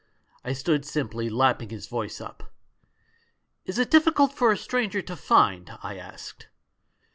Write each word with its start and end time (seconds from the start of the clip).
"I 0.43 0.53
stood 0.53 0.83
simply 0.83 1.29
lapping 1.29 1.69
his 1.69 1.85
voice 1.85 2.19
up." 2.19 2.51
'Is 3.67 3.77
it 3.77 3.91
difficult 3.91 4.33
for 4.33 4.51
a 4.51 4.57
stranger 4.57 5.03
to 5.03 5.15
find?' 5.15 5.77
I 5.83 5.95
asked. 5.95 6.47